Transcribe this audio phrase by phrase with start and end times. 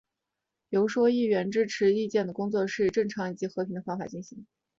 [0.69, 4.47] 游说议员支持建议的工作是以正常及和平的方法进行。